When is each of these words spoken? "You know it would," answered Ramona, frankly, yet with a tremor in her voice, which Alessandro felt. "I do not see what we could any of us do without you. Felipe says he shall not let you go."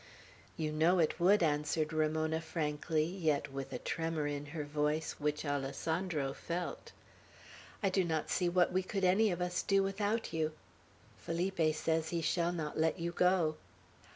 "You 0.57 0.71
know 0.71 0.97
it 0.97 1.19
would," 1.19 1.43
answered 1.43 1.93
Ramona, 1.93 2.41
frankly, 2.41 3.03
yet 3.05 3.53
with 3.53 3.71
a 3.71 3.77
tremor 3.77 4.25
in 4.25 4.47
her 4.47 4.63
voice, 4.63 5.11
which 5.19 5.45
Alessandro 5.45 6.33
felt. 6.33 6.91
"I 7.83 7.91
do 7.91 8.03
not 8.03 8.31
see 8.31 8.49
what 8.49 8.73
we 8.73 8.81
could 8.81 9.03
any 9.03 9.29
of 9.29 9.43
us 9.43 9.61
do 9.61 9.83
without 9.83 10.33
you. 10.33 10.53
Felipe 11.19 11.75
says 11.75 12.09
he 12.09 12.23
shall 12.23 12.51
not 12.51 12.79
let 12.79 12.97
you 12.97 13.11
go." 13.11 13.57